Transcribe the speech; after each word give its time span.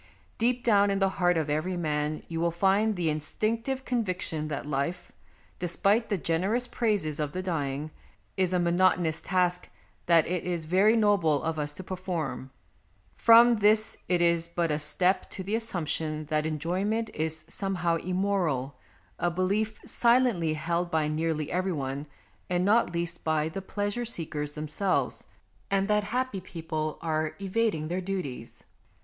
Deep 0.39 0.63
down 0.63 0.89
in 0.89 0.97
the 0.97 1.09
heart 1.19 1.37
of 1.37 1.47
every 1.47 1.77
man 1.77 2.23
you 2.27 2.39
will 2.41 2.49
find 2.49 2.95
the 2.95 3.07
instinctive 3.07 3.85
conviction 3.85 4.47
that 4.47 4.65
life, 4.65 5.11
despite 5.59 6.09
the 6.09 6.17
generous 6.17 6.65
praises 6.67 7.19
of 7.19 7.33
the 7.33 7.43
dying, 7.43 7.91
is 8.35 8.51
a 8.51 8.57
monotonous 8.57 9.21
task 9.21 9.69
that 10.07 10.25
it 10.25 10.43
is 10.43 10.65
very 10.65 10.95
noble 10.97 11.43
of 11.43 11.59
us 11.59 11.71
to 11.71 11.83
perform. 11.83 12.49
From 13.15 13.57
this 13.57 13.95
it 14.09 14.23
is 14.23 14.47
but 14.47 14.71
a 14.71 14.79
step 14.79 15.29
to 15.29 15.43
the 15.43 15.53
assumption 15.53 16.25
that 16.29 16.47
enjoyment 16.47 17.11
is 17.13 17.45
some 17.47 17.75
how 17.75 17.97
immoral, 17.97 18.79
a 19.19 19.29
belief 19.29 19.79
silently 19.85 20.55
held 20.55 20.89
by 20.89 21.07
nearly 21.07 21.51
every 21.51 21.73
one, 21.73 22.07
and 22.49 22.65
not 22.65 22.91
least 22.91 23.23
by 23.23 23.49
the 23.49 23.61
pleasure 23.61 24.05
seekers 24.05 24.53
themselves, 24.53 25.27
and 25.69 25.87
that 25.87 26.05
happy 26.05 26.41
people 26.41 26.97
are 27.03 27.35
evading 27.39 27.87
their 27.87 28.01
duties. 28.01 28.63